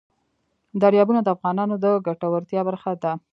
دریابونه 0.81 1.19
د 1.23 1.27
افغانانو 1.35 1.75
د 1.83 1.85
ګټورتیا 2.07 2.61
برخه 2.69 2.91
ده. 3.03 3.11